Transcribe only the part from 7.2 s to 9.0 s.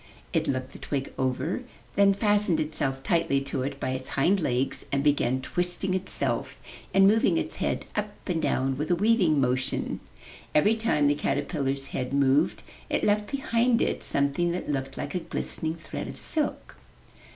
its head up and down with a